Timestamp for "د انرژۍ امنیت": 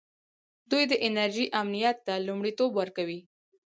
0.91-1.97